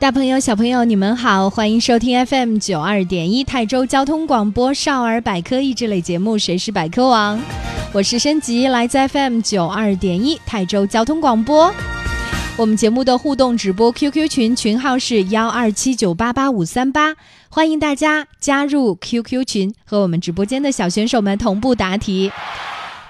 [0.00, 7.38] 大朋友、小朋友，你们好，欢迎收听 FM 九二点一泰州交通广播少儿百科益智类节目《谁是百科王》，
[7.92, 11.70] 我是申吉，来自 FM 九二点一泰州交通广播。
[12.56, 17.14] 我们节目的互动直播 QQ 群群号是幺二七九八八五三八，
[17.50, 22.32] 欢迎大家加入 QQ 群，和我们直播间的小选手们同步答题。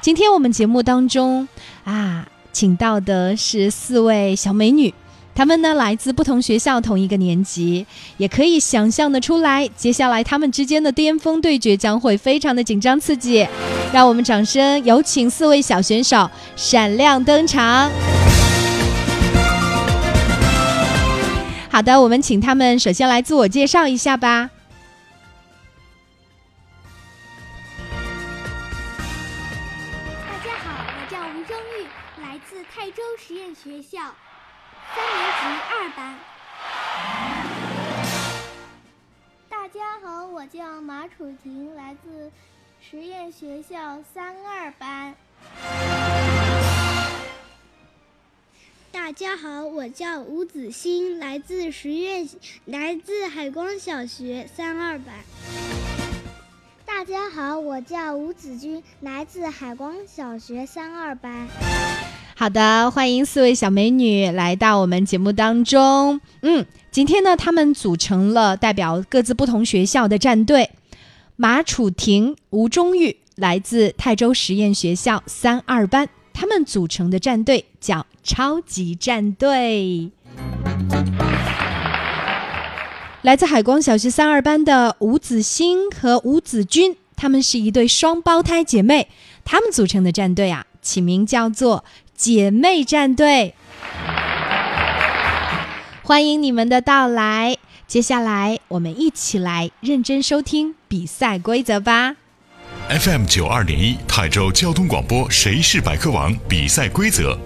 [0.01, 1.47] 今天我们节目当中
[1.85, 4.93] 啊，请到的是四位小美女。
[5.35, 7.87] 他们呢来自不同学校，同一个年级，
[8.19, 13.49] 也可以想象的出来，接下来他们之间的巅峰对决将会非常的紧张刺激。
[13.93, 17.91] 让我们掌声有请四位小选手闪亮登场。
[21.71, 24.51] 好的，我们请他们首先来自我介绍一下吧。
[30.27, 31.87] 大家好，我叫吴征玉，
[32.23, 34.15] 来自泰州实验学校。
[35.01, 36.15] 三年级二班。
[39.49, 42.31] 大家好，我叫马楚婷，来自
[42.83, 45.15] 实验学校三二班。
[48.93, 52.29] 大家好，我叫吴子欣，来自实验，
[52.67, 55.15] 来自海光小学三二班。
[56.85, 61.49] 大家好，我叫吴子君，来自海光小学三二班。
[62.41, 66.23] 好的，欢迎四位小美女来到我们节目当中。
[66.41, 70.71] 嗯，今天呢，他们组成了代表各自不同学校的战队。
[71.37, 80.11] 马楚婷、吴忠玉来自泰州实验学校三二班，他们组成的战队叫超级战队。
[83.21, 89.09] 来自海光小学三二班的吴子欣和吴子君，他们是一对双胞胎姐妹，
[89.45, 91.85] 他们组成的战队啊，起名叫做。
[92.21, 93.55] 姐妹战队，
[96.03, 97.57] 欢迎你们的到来。
[97.87, 102.17] 接下来，我们一起来认真收听比赛规则吧。
[102.91, 107.39] FM 九二点一泰州交通广播《谁是百科王》比赛规则：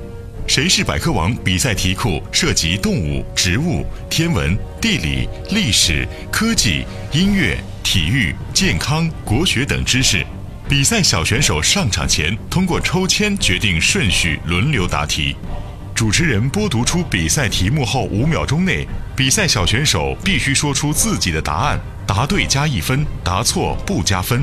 [0.48, 10.26] 谁是百科王比赛题库涉及动物、植物、天文、地理、历史、科技、音乐、体育、健康、国学等知识。
[10.66, 15.36] 比赛小选手上场前，通过抽签决定顺序，轮流答题。
[15.94, 24.42] 主持人播读出比赛题目后五秒钟内，比赛小选手必须说出自己的答案，答对加一分，答错不加分。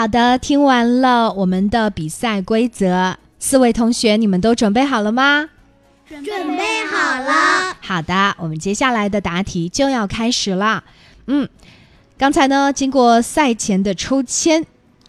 [0.00, 5.50] 好的，听完了我们的比赛规则，四位同学，你们都准备好了吗？
[6.08, 6.24] 准
[6.56, 7.76] 备好了。
[7.82, 10.82] 好的，我们接下来的答题就要开始了。
[11.26, 11.46] 嗯，
[12.16, 14.64] 刚才呢，经过赛前的抽签，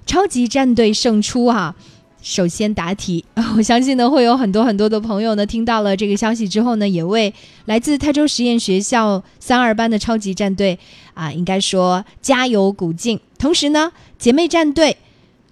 [0.06, 1.74] 超级战队胜出哈，
[2.22, 3.24] 首先答题，
[3.56, 7.34] 我相信呢会有很多很多的朋友呢听到了这个消息之后呢，也为
[7.64, 10.78] 来自泰州实验学校三二班的超级战队
[11.14, 13.20] 啊，应该说加油鼓劲。
[13.38, 14.98] 同时呢，姐妹战队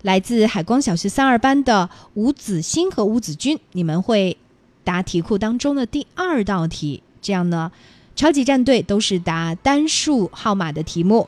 [0.03, 4.37] 来自海光小学三二班的吴子欣和吴子君，你们会
[4.83, 7.03] 答题库当中的第二道题。
[7.21, 7.71] 这样呢，
[8.15, 11.27] 超级战队都是答单数号码的题目，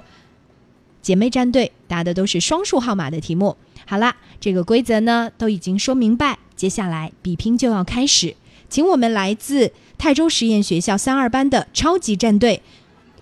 [1.02, 3.58] 姐妹战队答的都是双数号码的题目。
[3.86, 8.36] 好啦，这个规则呢都已经说明白，接下来比拼就要开始，
[8.70, 12.62] 请我们来自泰州实验学校三二班的超级战队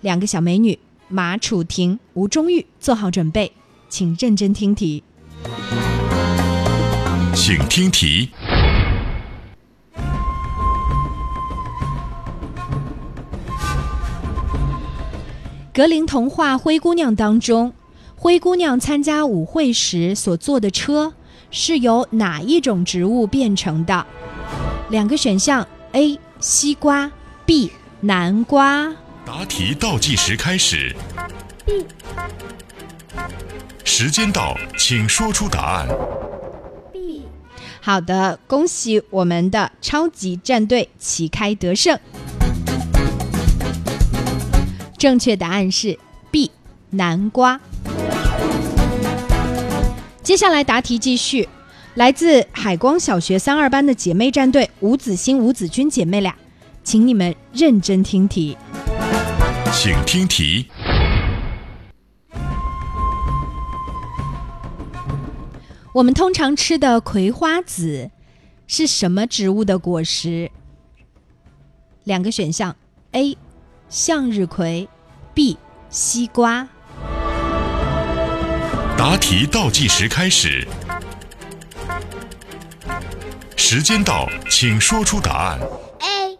[0.02, 0.78] 两个小美女
[1.12, 3.50] 马楚婷、吴中玉做好准备，
[3.88, 5.02] 请认真听题。
[7.34, 8.30] 请听题。
[15.74, 17.72] 格林童话《灰姑娘》当中，
[18.14, 21.12] 灰姑娘参加舞会时所坐的车
[21.50, 24.06] 是由哪一种植物变成的？
[24.90, 26.16] 两个选项：A.
[26.38, 27.10] 西瓜
[27.44, 27.72] ，B.
[28.00, 28.94] 南瓜。
[29.32, 30.92] 答题倒计时开始。
[31.64, 31.86] B
[33.84, 35.86] 时间到，请说出答案。
[36.92, 37.22] B
[37.80, 41.96] 好的，恭喜我们的超级战队旗开得胜。
[44.98, 45.96] 正确答案是
[46.32, 46.50] B，
[46.90, 47.60] 南瓜。
[50.24, 51.48] 接下来答题继续，
[51.94, 56.34] 来自海光小学三二班的姐妹战队吴子欣、吴子君姐妹俩，
[56.82, 58.58] 请你们认真听题。
[59.72, 60.66] 请听题。
[65.92, 68.10] 我们通常吃的葵花籽
[68.66, 70.50] 是什么植物的果实？
[72.04, 72.74] 两个选项
[73.12, 73.38] ：A.
[73.88, 74.88] 向日葵
[75.34, 75.56] ，B.
[75.88, 76.68] 西瓜。
[78.98, 80.66] 答题倒计时开始。
[83.56, 85.60] 时间到，请说出答案。
[86.00, 86.38] A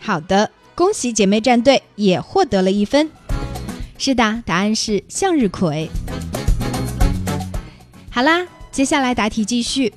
[0.00, 3.10] 好的，恭喜姐妹战队也获得了一分。
[3.96, 5.88] 是的，答案是向日葵。
[8.10, 9.94] 好啦，接下来答题继续。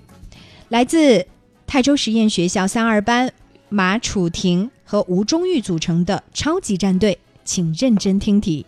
[0.70, 1.28] 来自
[1.68, 3.30] 泰州实验学校三二班
[3.68, 8.66] 马楚婷和吴中玉组成的超级战队，请认真听题。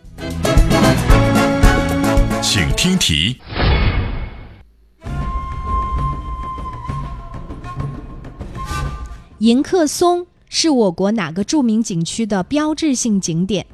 [2.42, 3.38] 请听题。
[9.38, 13.64] 迎客松是我国哪个著名景区的标志性景点？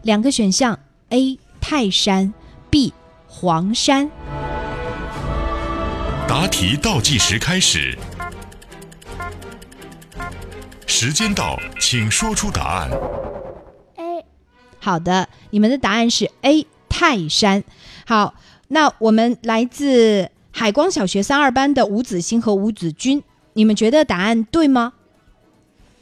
[0.00, 0.78] 两个选项
[1.10, 1.38] ：A.
[1.60, 2.32] 泰山
[2.70, 2.94] ，B.
[3.26, 4.10] 黄山。
[6.26, 7.98] 答题倒计时开始。
[10.86, 12.90] 时间到，请说出答案。
[13.96, 14.24] A
[14.80, 17.62] 好的，你们的答案是 A 泰山。
[18.06, 18.32] 好，
[18.68, 23.22] 那我们来自海光小学三二班的吴子欣和吴子君，
[23.52, 24.94] 你们觉得答案对吗？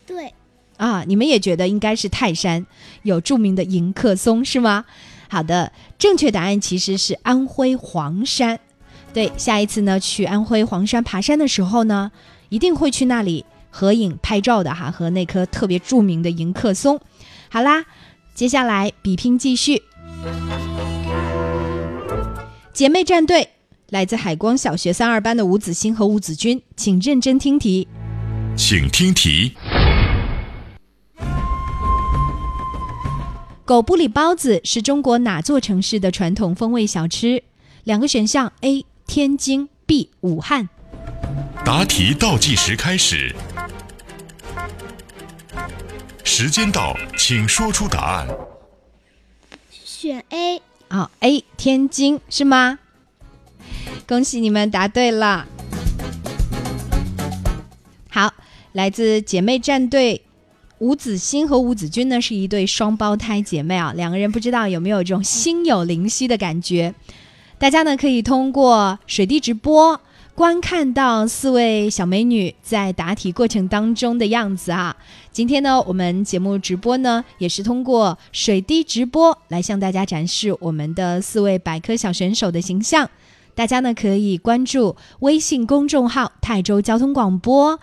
[0.07, 0.33] 对，
[0.77, 2.65] 啊，你们也觉得应该是泰山，
[3.03, 4.85] 有著名的迎客松是吗？
[5.29, 8.61] 好的，正确答案其实是安徽黄山。
[9.13, 12.13] 对，下一次呢去安徽黄山爬山的时候呢，
[12.49, 17.01] 一定会去那里合影拍照的哈，和那棵特别著名的迎客松。
[17.49, 17.85] 好啦，
[18.35, 19.83] 接下来比拼继续。
[22.73, 23.49] 姐妹战队
[23.89, 27.89] 来自海光小学三二班的吴子欣和吴子君，请认真听题。
[28.55, 29.55] 请听题。
[33.67, 37.43] 狗不理包子是中国哪座城市的传统风味小吃？
[37.83, 38.87] 两个选项：A.
[39.09, 40.09] 天津，B.
[40.21, 40.69] 武汉。
[41.65, 43.35] 答题倒计时开始。
[46.23, 48.29] 时间到，请说出答案。
[49.69, 52.79] 选 A 啊、a 天津是吗？
[54.07, 55.45] 恭喜你们答对了。
[58.09, 58.33] 好，
[58.71, 60.23] 来自姐妹战队
[60.79, 66.95] 吴子欣和吴子君呢是一对双胞胎姐妹啊，两个人不知道有没有这种心有灵犀的感觉？
[67.59, 69.99] 大家呢可以通过水滴直播
[70.35, 74.95] 观看到四位小美女在答题过程当中的样子啊。
[75.33, 83.09] 今天呢，我们节目直播呢也是通过水滴直播来向大家展示我们的四位百科小选手的形象。
[83.55, 87.81] 大家呢可以关注微信公众号“泰州交通广播”，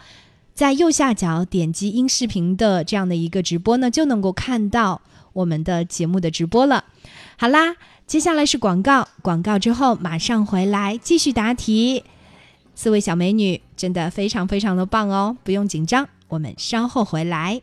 [0.54, 5.02] 在右下角点击音视频的这样的一个直播呢，就能够看到
[5.34, 6.86] 我们的节目的直播了。
[7.38, 12.04] 好啦，接下来是广告，广告之后马上回来继续答题。
[12.76, 17.62] 四位小美女真的非常非常的棒哦，不用紧张，我们稍后回来。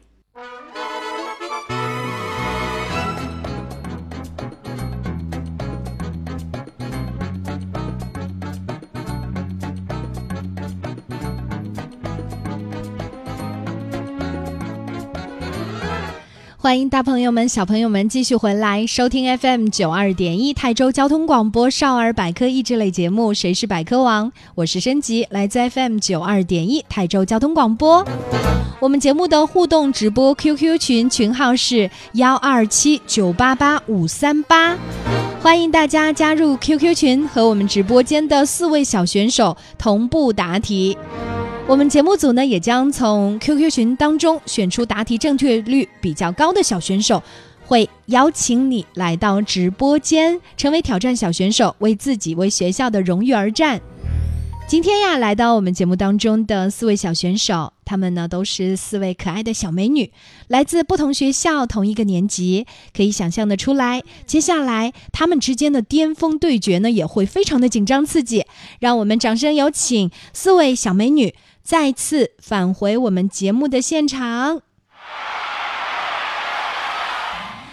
[16.63, 28.07] 欢迎大朋友们、小朋友们继续回来收听 FM 九二点一泰州交通广播少儿百科益智类节目《谁是百科王》，我是申吉，来自 FM 九二点一泰州交通广播。
[28.79, 34.77] 我们节目的互动直播 QQ 群群号是幺二七九八八五三八，
[35.41, 40.99] 欢迎大家加入 QQ 群，和我们直播间的四位小选手同步答题。
[41.71, 47.23] 我们节目组呢，也将从 QQ 群当中选出答题正确率比较高的小选手，
[47.65, 53.81] 会邀请你来到直播间，成为挑战小选手，为自己、为学校的荣誉而战。
[54.67, 60.11] 今天呀，来到我们节目当中的四位小选手，他们呢都是四位可爱的小美女，
[60.49, 68.45] 来自不同学校，同一个年级，可以想象的出来，接下来他们之间的巅峰对决呢，也会非常的紧张刺激。
[68.81, 71.33] 让我们掌声有请四位小美女。
[71.63, 74.63] 再次返回我们节目的现场。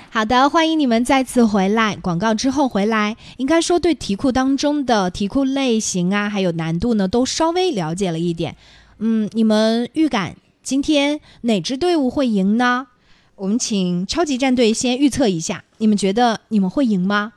[0.10, 1.96] 好的，欢迎你们再次回来。
[1.96, 8.56] 广告之后回来，应该说对题库当中的题库类型啊，还有难度呢，都稍微了解了一点。
[8.98, 12.88] 嗯，你们预感今天哪支队伍会赢呢？
[13.36, 17.34] 我们请超级战队先预测一下，你们觉得你们会赢吗？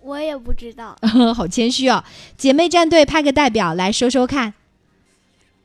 [0.00, 0.96] 我也不知道，
[1.34, 2.04] 好谦虚哦。
[2.36, 4.54] 姐妹战队派个代表来说说看。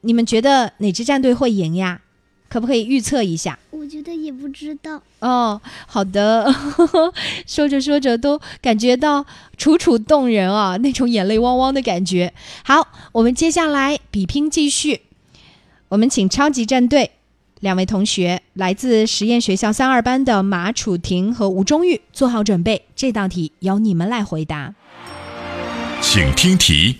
[0.02, 2.02] 你们觉得哪支战队会赢呀？
[2.48, 3.60] 可不可以预测一下？
[3.70, 5.00] 我觉得也不知道。
[5.20, 6.52] 哦，好的。
[7.46, 9.24] 说着说着都感觉到
[9.56, 12.34] 楚楚动人啊，那种眼泪汪汪的感觉。
[12.64, 15.02] 好，我们接下来比拼继续。
[15.90, 17.12] 我们请超级战队
[17.60, 24.74] 两位同学，来自实验学校三二班的马楚婷和吴中玉，做好准备，这道题由你们来回答。
[26.02, 26.98] 请听题。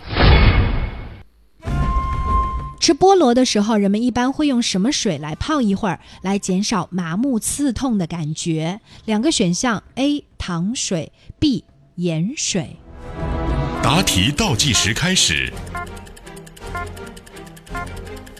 [2.90, 8.80] 吃菠萝的时候，人们一般会用什么水来泡一会儿，来减少麻木刺痛的感觉？
[9.04, 10.24] 两个选项：A.
[10.36, 11.62] 糖水，B.
[11.94, 12.78] 盐水。
[13.80, 15.52] 答题倒计时开始，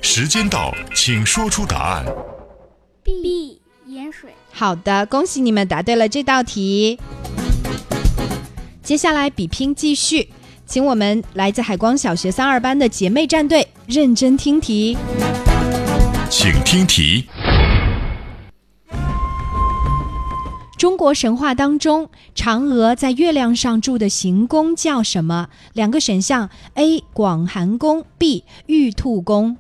[0.02, 2.04] 时间到，请说出答案。
[3.04, 3.62] B.
[3.87, 4.35] 盐水。
[4.50, 6.99] 好的，恭喜你们答对了这道题。
[8.83, 10.28] 接下来比拼继续。
[10.71, 14.97] 请我们来自海光小学三二班的姐妹战队认真听题，
[16.31, 17.27] 请听题。
[20.79, 25.49] 中国神话当中，嫦娥在月亮上住的行宫叫什么？
[25.73, 27.00] 两个选项：A.
[27.12, 28.45] 广寒宫，B.
[28.67, 29.57] 玉兔宫。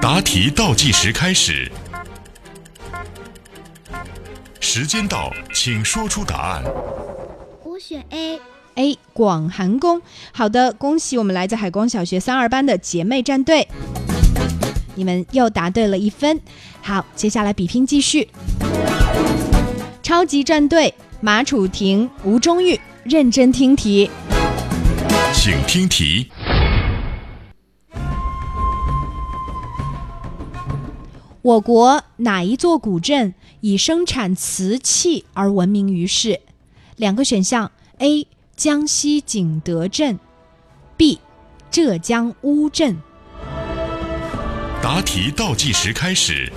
[0.00, 1.68] 答题倒计时开始，
[4.60, 6.62] 时间到，请说出答案。
[7.64, 8.38] 我选 A。
[8.76, 10.02] A 广寒宫，
[10.32, 13.66] 好的，恭喜我们来自海光小学三二班的姐妹战队，
[14.94, 16.38] 你们又答对了一分。
[16.82, 18.28] 好，接下来比拼继续。
[20.02, 20.92] 超级战队
[21.22, 24.10] 马楚婷、吴中玉，认真听题，
[25.32, 26.30] 请听题。
[31.40, 36.40] 我国哪一座古镇以生产瓷器而闻名于世？
[36.96, 38.28] 两个选项：A。
[38.56, 40.18] 江西景德镇
[40.96, 41.20] ，B，
[41.70, 42.96] 浙江乌镇。
[44.82, 46.50] 答题倒计时开始，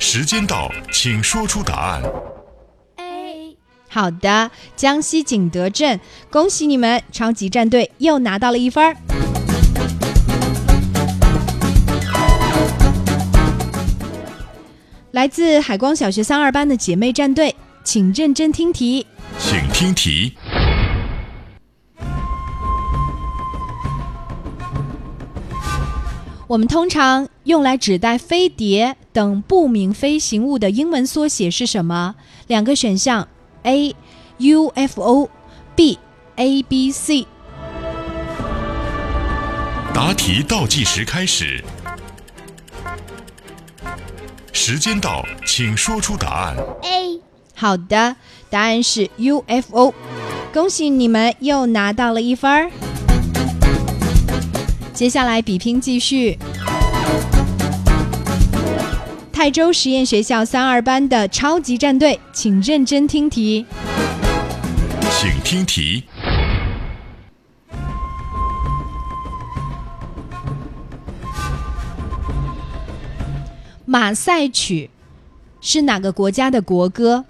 [0.00, 2.02] 时间到，请说出答案。
[2.96, 3.56] A，
[3.88, 8.96] 好的，江西景德镇，恭喜你们，超级战队又拿到了一分儿。
[15.12, 17.54] 来自海光小学三二班的姐妹战队。
[17.84, 19.06] 请认真听题，
[19.38, 20.32] 请听题。
[26.46, 32.14] 我们通常用来指代飞碟等不明飞行物的英文缩写是什么？
[32.46, 33.28] 两个选项
[33.64, 33.94] ：A.
[34.38, 35.98] UFO，B.
[36.36, 37.26] ABC。
[39.92, 41.62] 答题倒计时开始，
[44.52, 46.56] 时间到，请说出答案。
[46.82, 47.13] A。
[47.54, 48.16] 好的，
[48.50, 49.94] 答案是 UFO，
[50.52, 52.70] 恭喜你们又拿到了一分儿。
[54.92, 56.38] 接下来比拼继续，
[59.32, 63.66] 泰州实验学校三二班的超级战队，请认真听题，
[65.10, 66.04] 请听题。
[73.86, 74.90] 马赛曲
[75.60, 77.24] 是哪个国家的国歌？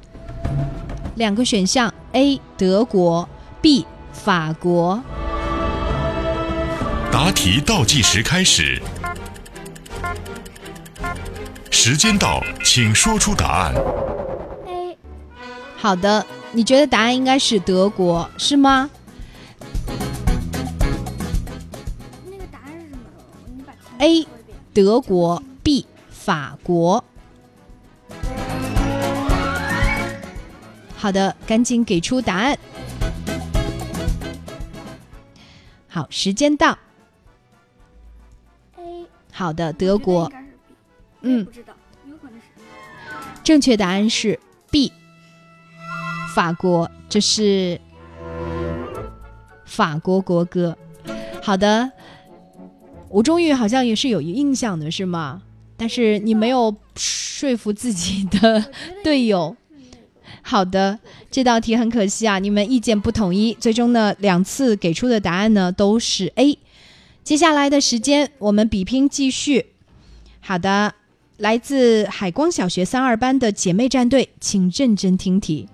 [1.17, 2.41] 两个选项：A.
[2.57, 3.29] 德国
[3.61, 3.87] ，B.
[4.13, 5.01] 法国。
[7.13, 8.83] 答题倒计时开始，
[11.71, 13.75] 时间到，请说出答案。
[14.67, 14.99] A
[15.77, 18.91] 好的，你觉得答案应该是德国，是吗？
[22.25, 23.07] 那个答案是什么？
[23.55, 24.27] 你把 A
[24.73, 27.05] 德国，B 法国。
[31.05, 32.59] 好的，赶紧给出答案。
[35.87, 36.79] 好，时间到。
[38.79, 40.33] A 好的，德国
[41.21, 41.75] 嗯不知道，
[42.09, 42.47] 有可能是
[43.43, 44.95] 正确答案是 B，
[46.35, 47.79] 法国，这是
[49.67, 50.75] 法国国歌。
[51.43, 51.93] 好的，
[53.11, 55.43] 吴中玉好像也是有印象的，是吗？
[55.77, 58.65] 但是你没有说服自己的
[59.03, 59.55] 队友。
[60.47, 60.99] 好的，
[61.31, 66.59] 这道题很可惜啊，你们意见不统一，最终呢两次给出的答案呢都是 A。
[67.25, 69.67] 接下来的时间我们比拼继续。
[70.41, 70.95] 好的，
[71.39, 75.67] 来自海光小学三二班的姐妹战队，请认真听题。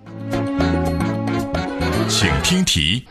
[2.07, 3.03] 请听题。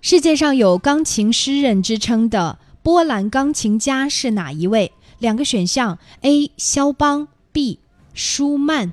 [0.00, 4.92] 世界上有钢琴诗人之称的波兰钢琴家是哪一位？
[5.18, 6.50] 两个选项：A.
[6.56, 7.78] 肖邦，B.
[8.14, 8.92] 舒曼。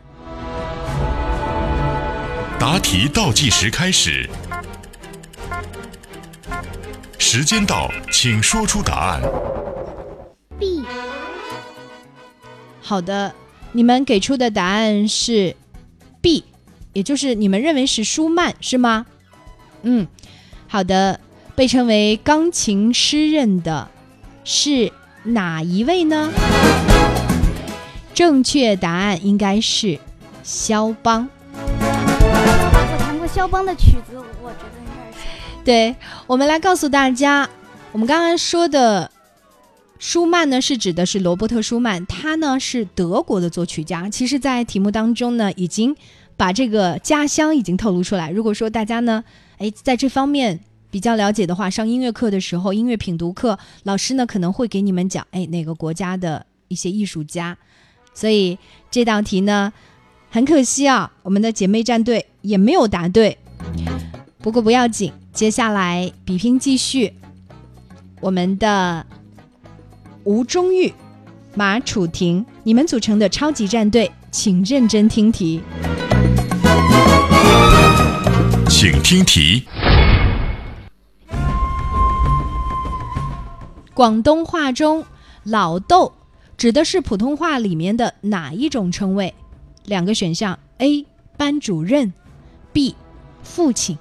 [2.60, 4.30] 答题倒计时开始，
[7.18, 9.22] 时间到，请说出答案。
[10.58, 10.84] B
[12.82, 13.34] 好的，
[13.74, 15.56] 你们给出的答案是
[16.22, 16.46] B，
[16.94, 19.06] 也就是你们认为是舒曼，是吗？
[19.82, 20.08] 嗯，
[20.68, 21.20] 好的。
[21.56, 23.88] 被称为钢琴诗人的
[24.44, 24.92] 是
[25.24, 26.32] 哪一位呢？
[28.14, 29.98] 正确答案应该是
[30.44, 31.28] 肖邦。
[31.56, 35.26] 我弹过肖邦的曲子，我觉得应该是
[35.64, 35.96] 对，
[36.28, 37.50] 我们来告诉大家，
[37.92, 39.10] 我们刚刚说的
[39.98, 44.10] 舒曼呢，是指的是罗伯特·舒曼，他呢是德国的作曲家。
[44.10, 45.96] 其实，在题目当中呢，已经
[46.36, 48.30] 把这个家乡已经透露出来。
[48.30, 49.24] 如果说大家呢，
[49.58, 50.60] 哎，在这方面
[50.94, 57.58] 比较了解的话，上音乐课的时候，音乐品读课，老师呢可能会给你们讲，哎，哪个国家的一些艺术家。
[58.14, 58.60] 所以
[58.92, 59.74] 这道题呢，
[60.30, 63.36] 很可惜啊，我们的姐妹战队也没有答对。
[64.38, 67.12] 不过不要紧，接下来比拼继续。
[68.22, 69.04] 我们的
[70.26, 70.94] 吴中玉、
[71.56, 75.60] 马楚婷，你们组成的超级战队，请认真听题。
[78.70, 79.64] 请听题。
[83.94, 85.06] 广东话中
[85.46, 86.14] “老豆”
[86.58, 89.34] 指的是普通话里面的哪一种称谓？
[89.86, 91.06] 两个选项：A.
[91.38, 92.12] 班主任
[92.72, 92.96] ，B.
[93.44, 93.98] 父亲。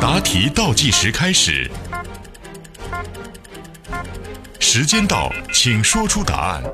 [0.00, 1.70] 答题倒计时开始，
[4.58, 6.64] 时间到，请说出答案。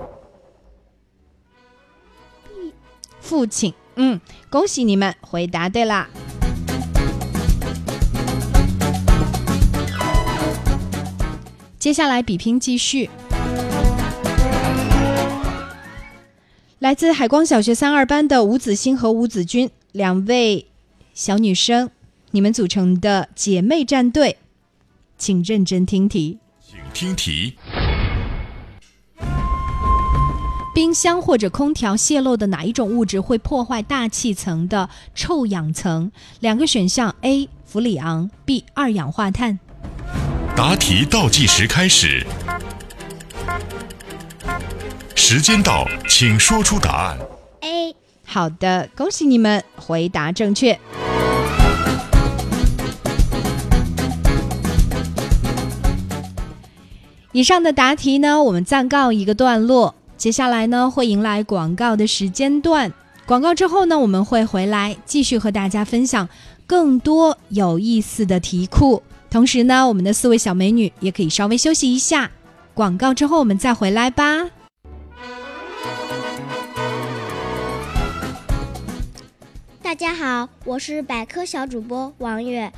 [3.21, 3.75] 父亲。
[3.97, 6.09] 嗯，恭喜你们回答对啦。
[11.89, 13.09] 接下来比拼继续。
[16.81, 20.67] 来自海光小学三二班的吴子欣和吴子君两位
[21.15, 21.89] 小女生，
[22.33, 24.37] 你们组成的姐妹战队，
[25.17, 26.39] 请认真听题。
[26.61, 27.55] 请听题。
[30.75, 36.13] 冰箱或者空调泄漏的哪一种物质会破坏大气层的臭氧层？
[36.41, 37.49] 两个选项：A.
[37.65, 38.67] 氟里昂，B.
[38.75, 39.59] 二氧化碳。
[40.59, 42.27] 答题倒计时开始，
[45.15, 47.19] 时间到，请说出答案。
[47.61, 47.95] A
[48.27, 50.77] 好的，恭喜你们回答正确。
[57.31, 59.95] 以上的答题呢，我们暂告一个段落。
[60.17, 62.93] 接下来呢，会迎来广告的时间段。
[63.27, 66.29] 广告之后呢，我们会回来继续和大家分享
[66.67, 69.05] 更多有意思的题库。
[69.31, 72.31] 同时呢，我们的四位小美女也可以稍微休息一下。
[72.73, 74.49] 广告之后我们再回来吧。
[79.83, 82.73] 大家好，我是百科小主播王悦。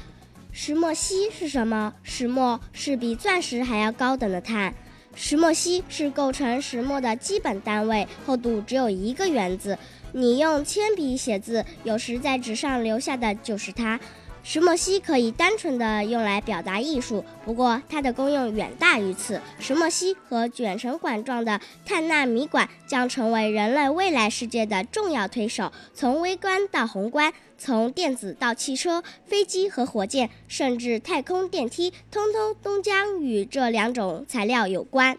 [0.51, 1.93] 石墨烯是什么？
[2.03, 4.75] 石墨是比钻石还要高等的碳。
[5.15, 9.79] 石墨烯是构成石墨的基本单位，厚度只有一个原子。
[10.13, 14.01] 你用铅笔写字，有时在纸上留下的就是它。
[14.43, 19.41] 石墨烯可以单纯的用来表达艺术，不过它的功用远大于此。
[19.59, 25.71] 石墨烯和卷成管状的碳纳米管将成为人类未来世界的重要推手。
[25.95, 35.19] 从微观到宏观，从电子到汽车、飞机和火箭，甚至太空电梯，通通都将与这两种材料有关。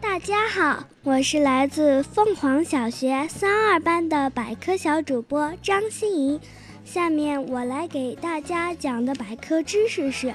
[0.00, 6.40] 大家好，我是来自凤凰小学三二班的百科小主播张欣怡。
[6.84, 10.34] 下面我来给大家讲的百科知识是：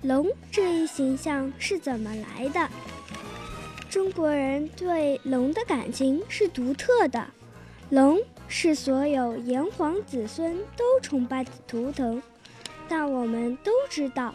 [0.00, 2.70] 龙这一形象是怎么来的？
[3.90, 7.26] 中国人对龙的感情是独特的，
[7.90, 12.22] 龙是所有炎黄子孙都崇拜的图腾。
[12.88, 14.32] 但我们都知道，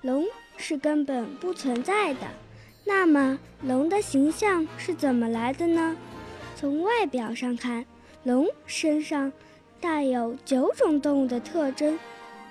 [0.00, 0.24] 龙
[0.56, 2.20] 是根本不存在的。
[2.88, 5.96] 那么，龙的形象是怎么来的呢？
[6.54, 7.84] 从外表上看，
[8.22, 9.32] 龙身上
[9.80, 11.98] 带有九种动物的特征，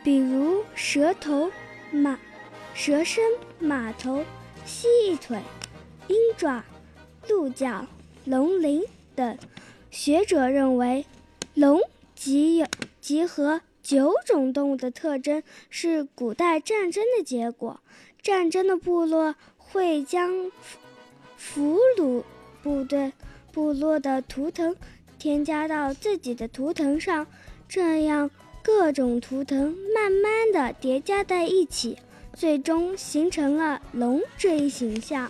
[0.04, 1.50] 比如蛇头、
[1.90, 2.20] 马、
[2.74, 3.24] 蛇身、
[3.60, 4.26] 马头、
[4.66, 5.40] 蜥蜴腿、
[6.10, 6.62] 鹰爪、
[7.30, 7.88] 鹿角、
[8.26, 8.84] 龙鳞
[9.16, 9.38] 等。
[9.90, 11.06] 学者认为，
[11.54, 11.80] 龙
[12.14, 12.68] 集有
[13.00, 17.80] 集合九种动物的特征，是古代战争的结果。
[18.22, 19.36] 战争的部落。
[19.76, 20.32] 会将
[21.36, 22.24] 俘虏
[22.64, 23.12] 部队
[23.52, 24.74] 部落的图腾
[25.20, 27.28] 添加到自己的图腾上，
[27.68, 28.32] 这样
[28.64, 31.98] 各种图腾慢慢的叠加在一起，
[32.34, 35.30] 最终形成了龙这一形象。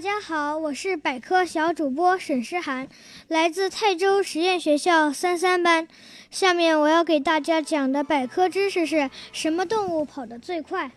[0.00, 2.88] 大家好，我是百科小主播沈诗涵，
[3.28, 5.86] 来自泰州实验学校三三班。
[6.30, 10.92] 下面我要给大家讲的百科知识是什么动物跑得最快？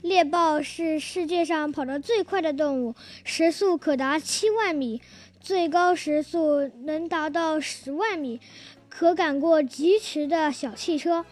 [0.00, 5.02] 猎豹是世界上跑得最快的动物，时速可达七万米，
[5.38, 8.40] 最高时速能达到十万米，
[8.88, 11.26] 可赶过疾驰的小汽车。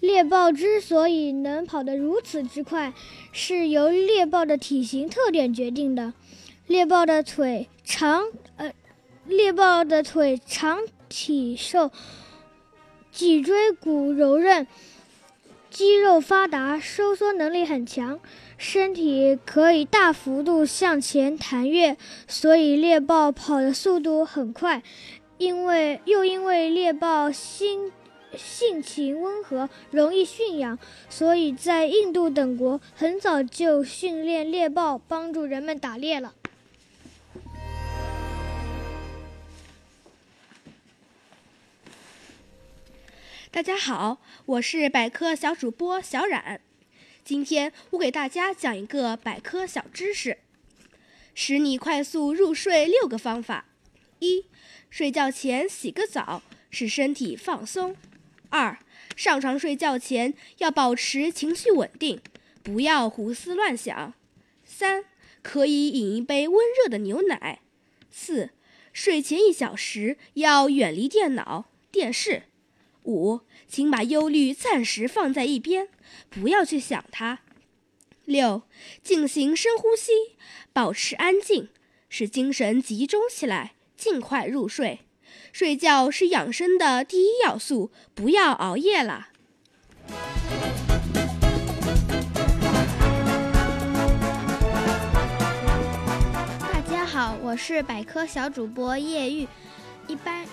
[0.00, 2.92] 猎豹之所以能跑得如此之快，
[3.30, 6.12] 是由猎豹的体型特点决定的。
[6.72, 8.24] 猎豹的腿长，
[8.56, 8.72] 呃，
[9.26, 11.90] 猎豹的腿长体瘦，
[13.10, 14.66] 脊椎骨柔韧，
[15.68, 18.18] 肌肉发达，收缩能力很强，
[18.56, 24.82] 身体可以大幅度向前弹跃，所以猎豹跑的速度很快。
[25.36, 27.92] 因为又因为猎豹性
[28.34, 30.78] 性情温和，容易驯养，
[31.10, 36.32] 所以在印度等国很早就训练猎豹，帮助人们打猎了。
[43.52, 46.62] 大家好，我是百科小主播小冉。
[47.22, 50.38] 今天我给大家讲一个百科小知识，
[51.34, 53.66] 使你快速入睡六个方法：
[54.20, 54.46] 一、
[54.88, 57.94] 睡觉前洗个澡，使身体放松；
[58.48, 58.78] 二、
[59.16, 62.22] 上床睡觉前要保持情绪稳定，
[62.62, 64.14] 不要胡思乱想；
[64.64, 65.04] 三、
[65.42, 67.58] 可以饮一杯温热的牛奶；
[68.10, 68.48] 四、
[68.94, 72.44] 睡前一小时要远离电脑、电视。
[73.04, 75.88] 五，请把忧虑暂时放在一边，
[76.30, 77.40] 不要去想它。
[78.24, 78.62] 六，
[79.02, 80.12] 进行深呼吸，
[80.72, 81.68] 保持安静，
[82.08, 85.00] 使精神集中起来，尽快入睡。
[85.52, 89.28] 睡觉是养生的第一要素，不要熬夜了。
[96.60, 99.48] 大家好，我是百科小主播叶玉，
[100.06, 100.46] 一般。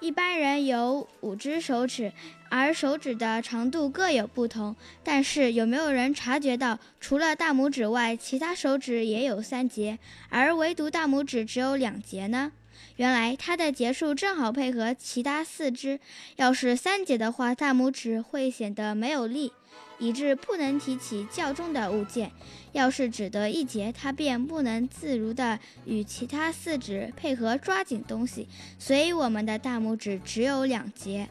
[0.00, 2.12] 一般人有五只手指，
[2.48, 4.74] 而手指的长度各有不同。
[5.02, 12.52] 但是有没有人察觉到，除了大拇指外，其他手指也有三节，而唯独大拇指只有两节呢？
[12.96, 15.98] 原来它的节数正好配合其他四肢。
[16.36, 19.52] 要是三节的话，大拇指会显得没有力。
[19.98, 22.30] 以致不能提起较重的物件。
[22.72, 28.48] 要是只得一节，它便不能自如地与其他四指配合抓紧东西。
[28.78, 31.28] 所以我们的大拇指只有两节。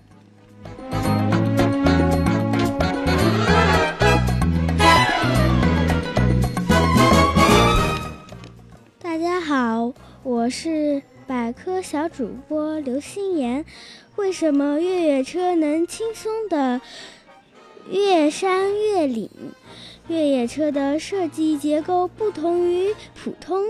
[8.99, 13.63] 大家好，我是百科小主播刘心妍。
[14.15, 16.81] 为什么越野车能轻松的？
[17.89, 19.29] 越山越岭。
[20.07, 23.61] 越野车的设计结构不同于普通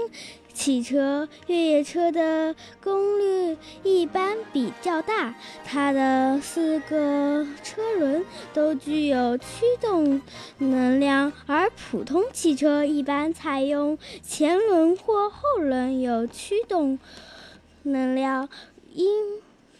[0.53, 5.33] 汽车，越野车的功率一般比较大，
[5.65, 9.47] 它的四个车轮都具有驱
[9.81, 10.21] 动
[10.59, 16.99] 能量，而普通汽车一般采用前轮或后轮有驱动
[17.81, 18.47] 能量，
[18.93, 19.07] 因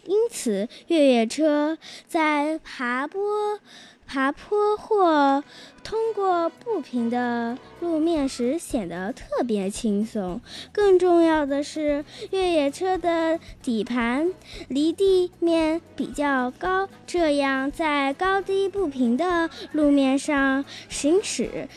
[0.06, 3.60] 因此越野车在爬坡。
[4.08, 5.44] 爬坡或
[5.84, 10.40] 通过不平的路面时显得特别轻松。
[10.72, 14.32] 更重要的是，越野车的底盘
[14.68, 21.68] 离地面比较高，这样在高低不平的路面上行驶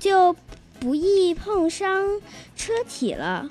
[0.00, 0.34] 就
[0.80, 2.20] 不易碰伤
[2.56, 3.48] 车体了。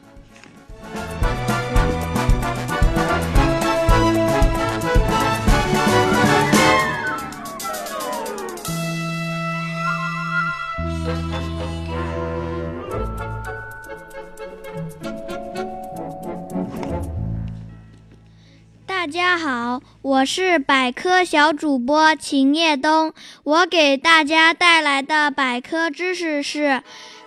[19.04, 23.14] 大家好，我是百科小主播秦叶东。
[23.44, 26.82] 我给大家带来的百科知识是：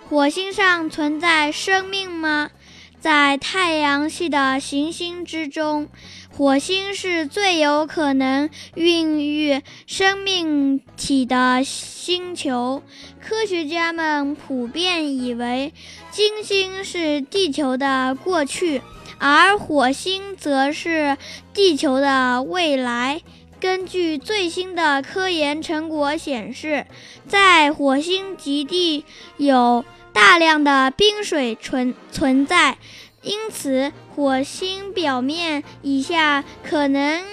[0.09, 2.49] 火星上存在生命吗？
[2.99, 5.87] 在太阳系的行星之中，
[6.35, 12.81] 火星是最有可能孕育生命体的星球。
[13.21, 15.71] 科学家们普遍以为，
[16.09, 18.81] 金星是地球的过去。
[19.19, 21.17] 而火星则是
[21.53, 23.21] 地球的未来。
[23.59, 26.85] 根据最新的科研成果显示，
[27.27, 29.03] 在火星极地
[29.37, 32.77] 有大量的冰水存存在，
[33.23, 37.23] 因此火星表面以下可能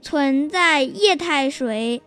[0.00, 2.00] 存在液态水。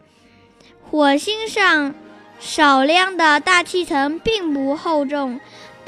[0.90, 1.94] 火星上
[2.40, 5.40] 少量的大气层并不厚重。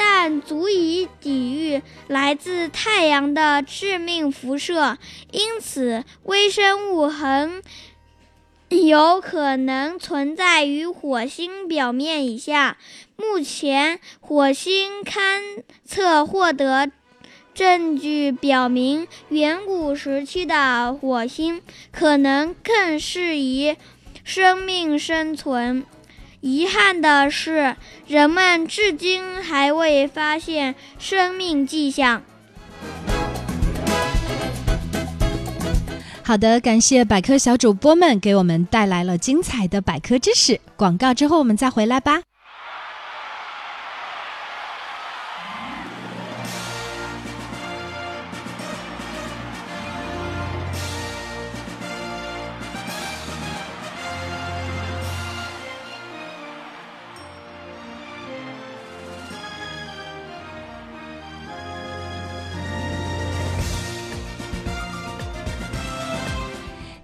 [0.01, 4.97] 但足以抵御来自太阳的致命辐射，
[5.33, 7.62] 因此微生物很
[8.69, 12.77] 有可能存在于火星表面以下。
[13.17, 16.89] 目前，火星勘测获得
[17.53, 23.75] 证据表明，远古时期的火星可能更适宜
[24.23, 25.85] 生命生存。
[26.41, 27.75] 遗憾的是，
[28.08, 32.21] 人们至今还未发现生命迹象。
[36.23, 40.62] 好的，感谢百科小主播们给我们带来了精彩的百科知识。
[40.78, 42.21] 广告之后，我们再回来吧。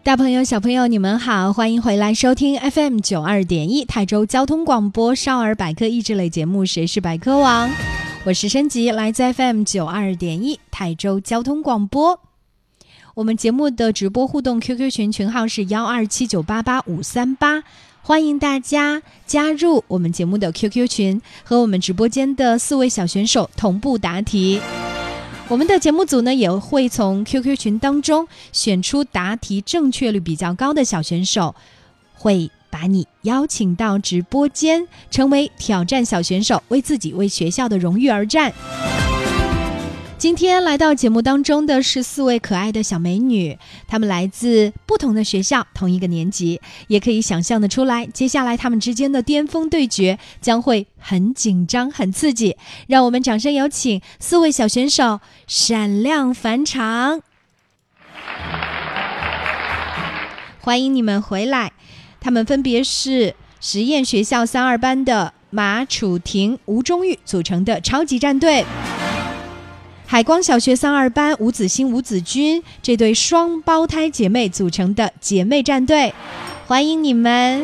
[0.06, 7.68] 大朋友、小朋友，你们好，欢迎回来收听 FM 九二点一泰州交通广播少儿百科益智类节目《谁是百科王》，
[8.24, 12.20] 我是升级，来自 FM 九二点一泰州交通广播。
[13.16, 17.64] 我们节目的直播互动 QQ 群群号是幺二七九八八五三八，
[18.04, 24.62] 欢迎大家加入我们节目的 QQ 群，和我们直播间的四位小选手同步答题。
[25.48, 31.54] 我们的节目组呢也会从 QQ 群当中选出答题正确率比较高的小选手，
[32.16, 38.52] 会把你邀请到直播间，成为挑战小选手，为自己、为学校的荣誉而战。
[40.18, 52.56] 今天来到节目当中的是四位可爱的小美女，她们来自不同的学校，同一个年级，也可以想象的出来，接下来她们之间的巅峰对决将会很紧张、很刺激。
[52.88, 57.22] 让我们掌声有请四位小选手闪亮返场，
[60.62, 61.74] 欢迎你们回来。
[62.22, 68.66] 他们分别是实验学校三二班的马楚婷、吴忠玉组成的超级战队。
[70.08, 76.14] 海光小学三二班吴子欣、吴子君这对双胞胎姐妹组成的姐妹战队，
[76.68, 77.64] 欢迎你们！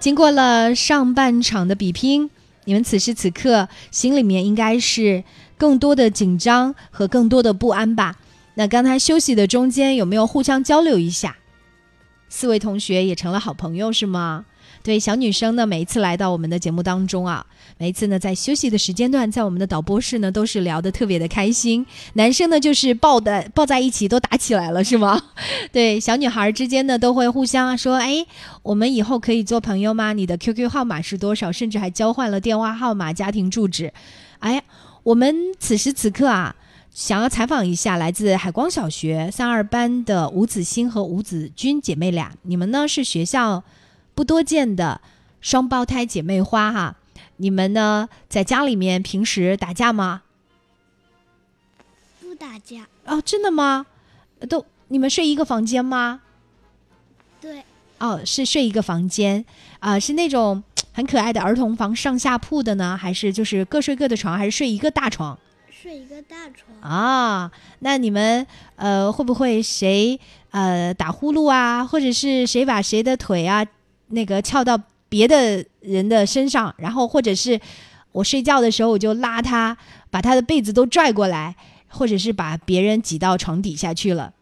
[0.00, 2.28] 经过了上半场的比拼，
[2.64, 5.22] 你们此时此刻心里面应该是
[5.56, 8.16] 更多的紧张和更多的不安吧？
[8.54, 11.36] 那刚才休息的中间有没有互相交流一下？
[12.28, 14.44] 四位同学也成了好朋友是吗？
[14.82, 17.46] 对，小女生呢，每一次来到我们的节目当中啊，
[17.78, 21.86] 每次呢，在休息的时间段，在我们的导播室呢，都是聊得特别的开心。
[22.14, 25.22] 男生呢，就是抱的抱在一起都打起来了，是吗？
[25.70, 28.26] 对，小女孩之间呢，都会互相说，哎，
[28.62, 30.12] 我们以后可以做朋友吗？
[30.12, 31.52] 你的 QQ 号码是多少？
[31.52, 33.92] 甚至还交换了电话号码、家庭住址。
[34.40, 34.62] 哎，
[35.04, 36.54] 我们此时此刻啊。
[36.90, 43.62] 想要采访一下来自海光小学三二班的吴子欣和吴子君姐妹俩，你们呢是学校
[44.16, 45.00] 不多见的
[45.40, 46.96] 双胞胎姐妹花哈。
[47.38, 50.22] 你们呢在家里面平时打架吗？
[52.20, 53.86] 不打架哦，真的吗？
[54.48, 56.20] 都你们睡一个房间吗？
[57.40, 57.62] 对。
[57.98, 59.44] 哦，是睡一个房间
[59.80, 59.98] 啊？
[59.98, 65.36] 是那种很可爱的儿童房上下铺的呢，还是就是各睡各的床，还是睡一个大床？
[65.70, 68.46] 睡一个大床啊，那你们
[68.76, 70.18] 呃会不会谁
[70.50, 73.64] 呃打呼噜啊，或者是谁把谁的腿啊
[74.08, 77.60] 那个翘到别的人的身上，然后或者是
[78.12, 79.76] 我睡觉的时候我就拉他
[80.10, 81.54] 把他的被子都拽过来，
[81.88, 84.32] 或者是把别人挤到床底下去了，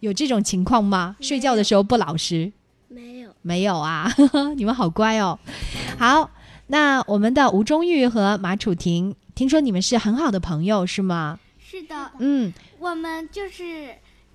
[0.00, 1.16] 有这种情况吗？
[1.20, 2.52] 睡觉的时候不老实？
[2.88, 4.12] 没有，没有啊，
[4.56, 5.38] 你们好乖哦。
[5.98, 6.30] 好，
[6.68, 9.14] 那我们的吴中玉和马楚婷。
[9.34, 11.40] 听说你们是很好的朋友，是吗？
[11.58, 13.94] 是的，嗯，我们就是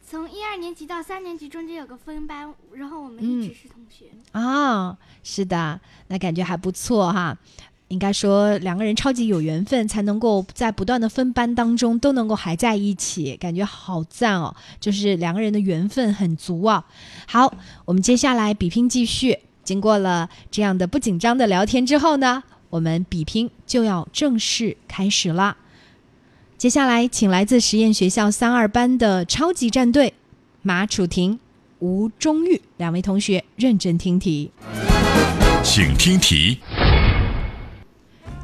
[0.10, 4.06] 从一二年级到三年级中间有个分班，然后我们一直是同学。
[4.32, 7.38] 啊，是的，那感觉还不错哈。
[7.90, 14.56] 应该说两个人超级有缘分，才能够在不断的分班当中都能够还在一起，感觉好赞哦！
[14.80, 16.86] 就是两个人的缘分很足啊。
[17.28, 19.38] 好，我们接下来比拼继续。
[19.66, 22.42] 经过了这样的不紧张的聊天之后呢？
[22.70, 25.58] 我们比拼就要正式开始了。
[26.58, 30.16] 接下来，请来自实验学校三二班的超级战队
[30.64, 31.40] 马楚婷、
[31.78, 34.50] 吴忠玉两位同学认真听题。
[35.64, 36.58] 请听题：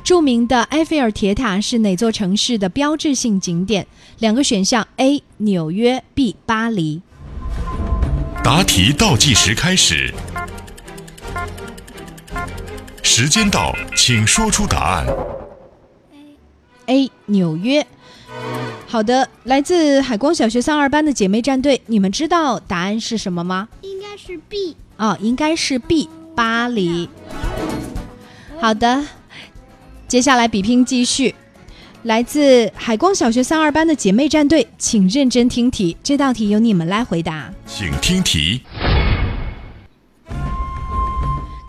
[0.04, 3.88] 著名的埃菲尔铁塔是哪座城市的标志性景点？
[4.20, 5.24] 两个选项：A.
[5.38, 6.36] 纽约，B.
[6.46, 7.02] 巴黎。
[8.44, 10.14] 答题倒计时开始。
[13.02, 15.08] 时间到，请说出答案。
[16.86, 17.10] A.
[17.26, 17.84] 纽约。
[18.88, 23.68] 好的，来自海光小学三二班的姐妹战队，你们知道答案是什么吗？
[23.82, 24.76] 应该是 B。
[24.98, 27.10] 哦，应该是 B，巴黎。
[28.60, 29.04] 好的，
[30.08, 31.34] 接下来比拼继续。
[32.04, 37.50] 来自海光小学三二班的姐妹战队，请认真听题，这道题由你们来回答。
[37.66, 38.62] 请听题。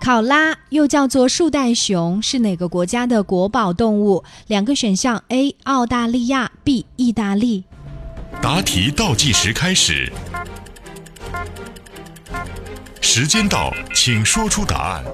[0.04, 4.22] 考拉又叫做树袋熊，是哪个国家的国宝动物？
[4.48, 5.56] 两个选项：A.
[5.62, 6.84] 澳大利亚，B.
[6.96, 7.64] 意大利。
[8.42, 10.12] 答题倒计时开始，
[13.00, 15.04] 时间到，请说出答案。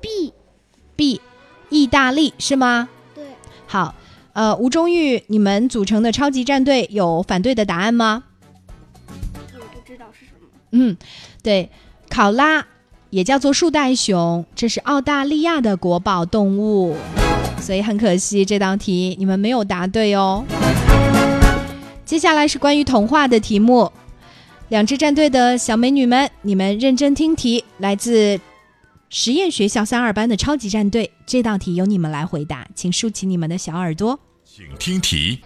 [0.00, 1.20] B，B，
[1.68, 2.88] 意大利是吗？
[3.14, 3.22] 对。
[3.68, 3.94] 好，
[4.32, 8.24] 呃，吴忠玉，你们组成的超级战队有反对的答案吗？
[9.06, 10.48] 我不知道是什么。
[10.72, 10.96] 嗯，
[11.40, 11.70] 对，
[12.08, 12.66] 考拉。
[13.10, 16.96] 也叫做树袋熊，这是澳大利亚的国宝动物，
[17.60, 20.44] 所以很可惜这道题你们没有答对哦。
[22.04, 23.90] 接下来是关于童话的题目，
[24.68, 28.40] 两支战队的小美女们，你们认真听题，来自
[29.08, 35.40] 实验学校三二班的超级战队，这道题由你们来回答，请竖起你们的小耳朵，请听题。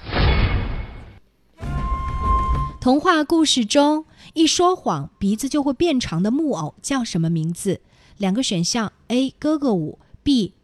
[2.78, 4.04] 童话故事中。
[4.34, 7.80] 一说谎，鼻子就会变长的木偶叫什么名字？
[8.18, 9.30] 两个选项：A.
[9.38, 10.54] 哥哥舞，B.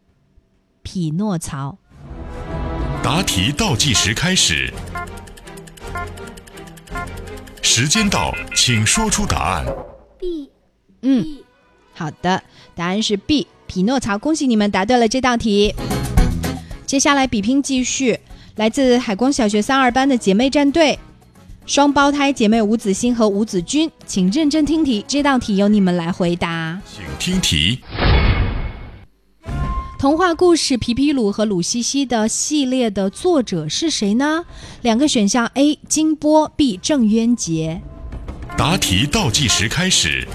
[0.83, 1.79] 匹诺曹。
[3.01, 4.73] 答题倒计时开始，
[7.63, 9.65] 时间到，请说出答案。
[10.19, 10.51] B。
[11.03, 11.25] 嗯，
[11.95, 12.43] 好的，
[12.75, 13.47] 答案是 B.
[13.69, 14.19] 匹诺曹。
[14.19, 15.73] 恭喜你们答对了这道题。
[16.87, 18.19] 接下来比拼继续，
[18.57, 20.99] 来自海光小学三二班的姐妹战队。
[21.71, 26.83] 双胞胎姐妹吴子欣和吴子君，请认真听题，这道题由你们来回答。
[26.85, 27.79] 请听题。
[29.97, 34.45] 童话故事《皮皮鲁和鲁西西》的系列的作者是谁呢？
[34.83, 35.79] 两个选项：A.
[35.89, 36.77] 金波，B.
[36.77, 37.81] 郑渊洁。
[38.59, 40.27] 答题倒计时开始，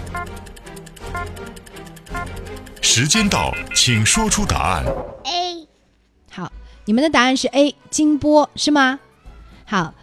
[2.81, 4.85] 时间到，请说出答案。
[5.25, 5.67] A。
[6.31, 6.49] 好，
[6.85, 7.75] 你们的答案是 A.
[7.89, 9.01] 金波，是吗？
[9.65, 9.93] 好。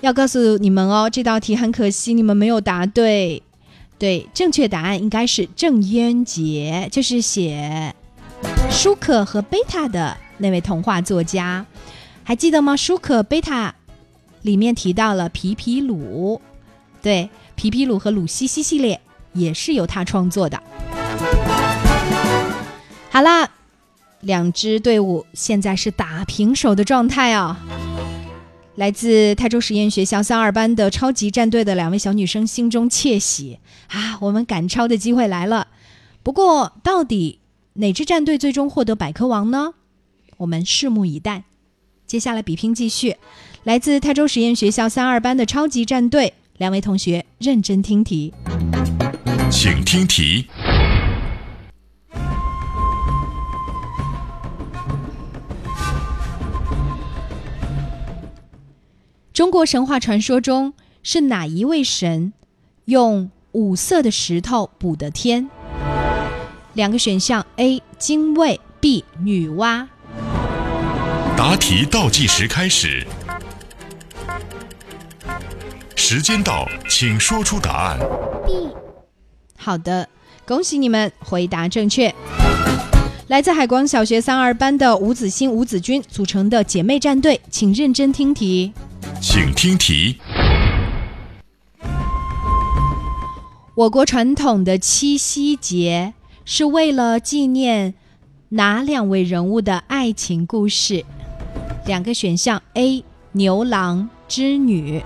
[0.00, 3.42] 要告诉你们哦，这道题很可惜，你们没有答对。
[3.98, 7.92] 对，正确答案应该是郑渊洁，就是写
[8.70, 11.66] 舒克和贝塔的那位童话作家，
[12.22, 12.76] 还记得吗？
[12.76, 13.74] 舒克贝塔
[14.42, 16.40] 里面提到了皮皮鲁，
[17.02, 19.00] 对，皮皮鲁和鲁西西系列
[19.32, 20.62] 也是由他创作的。
[23.10, 23.50] 好啦，
[24.20, 27.56] 两支队伍现在是打平手的状态哦。
[28.78, 33.58] 来自泰州实验学校三二班的超级战队的两位小女生心中窃喜
[33.88, 35.66] 啊，我们赶超的机会来了。
[36.22, 37.40] 不过，到底
[37.72, 39.74] 哪支战队最终获得百科王呢？
[40.36, 41.42] 我们拭目以待。
[42.06, 43.16] 接下来比拼继续，
[43.64, 48.32] 来自泰州实验学校三二班的超级战队，两位同学认真听题，
[49.50, 50.46] 请听题。
[59.38, 60.74] 中国神话传说中
[61.04, 62.32] 是哪一位神
[62.86, 65.48] 用五色的石头补的天？
[66.72, 67.80] 两个选项：A.
[68.00, 69.04] 精卫，B.
[69.22, 69.86] 女娲。
[71.36, 73.06] 答题倒计时开始，
[75.94, 78.00] 时间到，请说出答案。
[78.44, 78.68] B
[79.56, 80.08] 好的，
[80.44, 82.12] 恭喜你们回答正确。
[83.28, 88.72] 来自海光小学三二班的吴子欣、吴子君组成的姐妹战队，请认真听题。
[89.20, 90.18] 请听题。
[93.74, 97.94] 我国传统的七夕节是为了纪念
[98.50, 101.04] 哪两位人物的爱情故事？
[101.86, 103.04] 两个选项：A.
[103.32, 105.02] 牛郎织女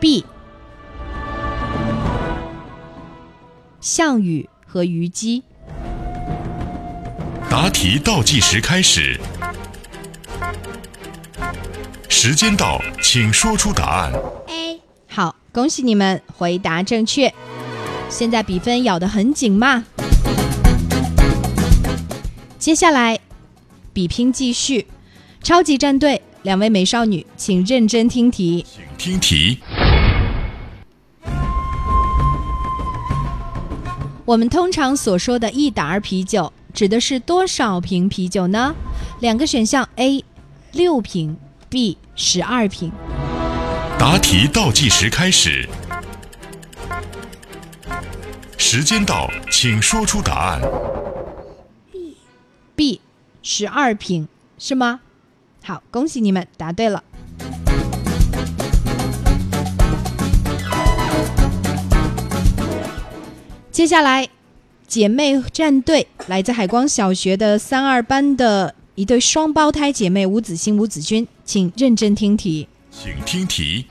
[0.00, 0.24] ；B.
[3.80, 5.42] 项羽和虞姬。
[7.48, 9.18] 答题倒计时开始，
[12.12, 14.12] 时间到，请说出答案。
[14.48, 17.32] A 好，恭喜你们回答正确。
[18.08, 19.84] 现在比分咬得很紧嘛。
[22.58, 23.20] 接下来
[23.92, 24.88] 比拼继续，
[25.40, 28.66] 超级战队两位美少女，请认真听题。
[28.68, 29.60] 请听题。
[34.24, 38.74] 我们通常所说的一打儿啤酒，指的是多少瓶啤酒呢？
[39.20, 40.24] 两个选项：A.
[40.72, 41.36] 六瓶
[41.70, 41.96] ，B.
[42.16, 42.90] 十二瓶。
[43.96, 45.68] 答题倒计时开始，
[48.58, 50.60] 时间到，请说出答案。
[52.74, 53.00] B
[53.42, 54.26] 十二瓶
[54.58, 55.00] 是吗？
[55.62, 57.04] 好，恭喜你们答对了。
[63.70, 64.28] 接下来，
[64.88, 72.68] 姐妹战队来自海光小学的三二班的一对双胞胎姐妹吴子欣、吴子君，请认真听题。
[72.92, 73.84] 请听题。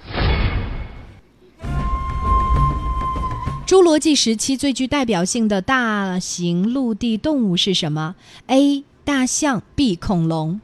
[3.67, 8.15] 侏罗纪时期最具代表性的大型陆地动物是什么
[8.47, 8.85] ？A.
[9.03, 9.97] 大象，B.
[9.97, 10.61] 恐龙。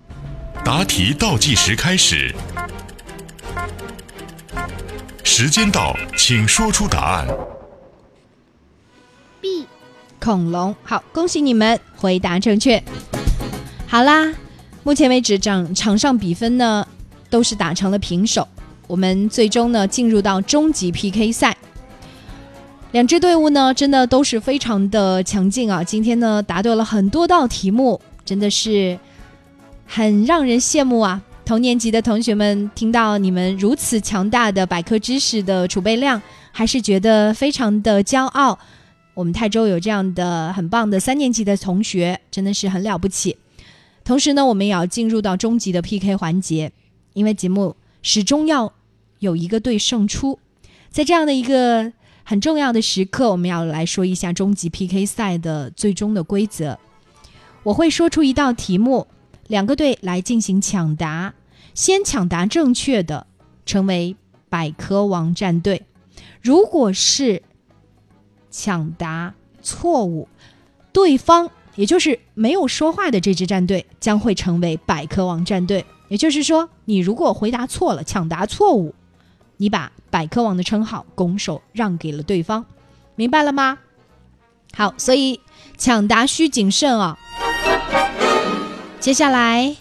[0.63, 2.33] 答题倒计时开始，
[5.21, 7.27] 时间到，请说出答案。
[9.41, 9.67] B
[10.21, 10.73] 恐龙。
[10.81, 12.81] 好，恭喜你们回答正确。
[13.85, 14.33] 好啦，
[14.85, 16.87] 目前为止场场上比分呢
[17.27, 18.47] 都是打成了平手，
[18.85, 21.57] 我们最终呢进入到终极 PK 赛。
[22.91, 25.83] 两支队伍呢真的都是非常的强劲啊！
[25.83, 28.97] 今天呢答对了很多道题目，真的是
[29.87, 31.19] 很让人羡慕啊！
[31.43, 36.21] 同年级的同学们听到你们如此强大的百科知识的储备量，
[36.51, 38.59] 还是觉得非常的骄傲。
[39.15, 43.35] 我们泰州有这样的很棒的三年级的同学，真的是很了不起。
[44.05, 46.71] 同时呢，我们也要进入到终极的 PK 环节，
[47.13, 48.71] 因为节目始终要
[49.17, 50.39] 有一个队胜出。
[50.89, 51.91] 在这样的一个
[52.23, 56.79] 很重要的时刻，我们要来说一下终极 PK 赛的最终的规则。
[57.63, 59.07] 我会说出一道题目，
[59.47, 61.33] 两个队来进行抢答，
[61.73, 63.25] 先抢答正确的
[63.65, 64.15] 成为
[64.47, 65.81] 百科王战队。
[66.43, 67.41] 如果是
[68.51, 69.33] 抢答
[69.63, 70.29] 错误，
[70.93, 75.85] 对方也就是没有说话的这支战队将会成为百科王战队。
[76.07, 78.93] 也就是说，你如果回答错了，抢答错误，
[79.57, 82.65] 你把百科王的称号拱手让给了对方，
[83.15, 83.79] 明白了吗？
[84.75, 85.39] 好，所以
[85.77, 87.17] 抢答需谨慎啊。
[88.99, 89.75] 接下来，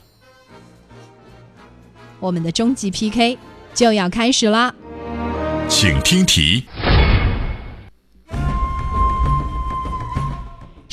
[2.21, 3.39] 我们的终极 PK
[3.75, 4.75] 就要开始啦。
[5.69, 6.65] 请听题。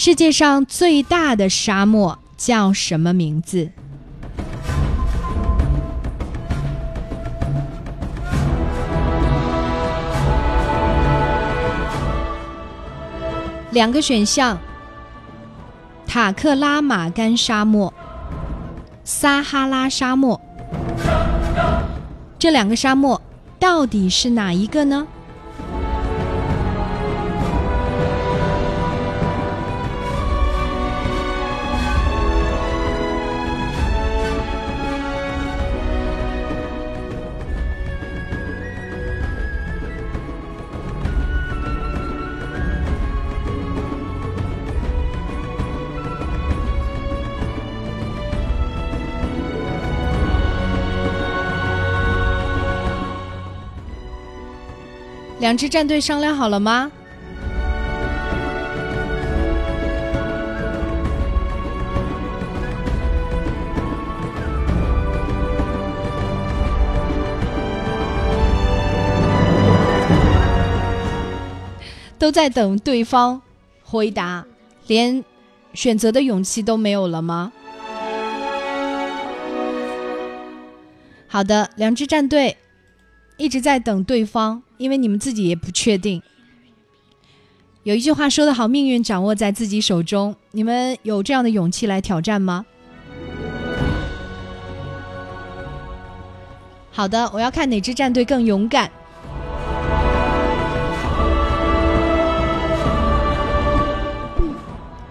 [0.04, 3.70] 世界上最大的沙漠叫什么名字？
[13.70, 14.58] 两个选项：
[16.08, 17.94] 塔克拉玛干沙漠、
[19.04, 20.42] 撒哈拉沙漠。
[22.40, 23.22] 这两个沙漠
[23.60, 25.06] 到底是哪一个呢？
[55.52, 56.90] 两支战队商量好了吗？
[72.18, 73.42] 都在等对方
[73.84, 74.46] 回答，
[74.88, 75.22] 连
[75.74, 77.52] 选择的勇气都没有了吗？
[81.28, 82.56] 好的，两支战队
[83.42, 86.22] 一直在等对方，因为你们自己也不确定。
[87.82, 90.36] 有一句话说得好，命运掌握在自己手中。
[90.52, 92.64] 你们有这样的勇气来挑战吗？
[96.92, 98.92] 好的，我要看哪支战队更勇敢。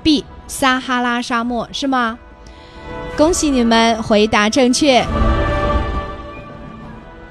[0.04, 2.16] B 撒哈拉沙漠是吗？
[3.16, 5.04] 恭喜你们回答正确，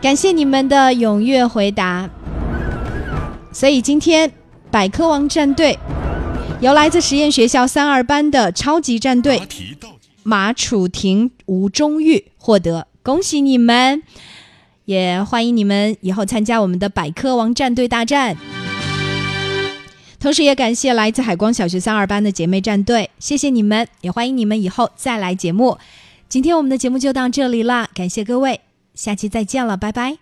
[0.01, 2.09] 感谢你们的踊跃回答。
[3.51, 4.31] 所以今天
[4.71, 5.77] 百科王战队
[6.61, 9.41] 由来自实验学校三二班的超级战队
[10.23, 14.03] 马楚婷、吴中玉获得，恭喜你们！
[14.85, 18.37] 也欢迎你们以后参加我们的百科王战队大战。
[20.19, 25.77] 同时，也感谢来自海光小学三二班的姐妹战队，谢谢你们，也欢迎你们以后再来节目。
[26.27, 28.61] 今天我们的节目就到这里了，感谢各位，
[28.99, 30.19] 下期再见了，拜拜。